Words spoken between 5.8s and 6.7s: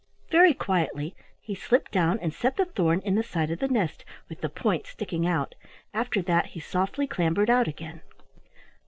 After that, he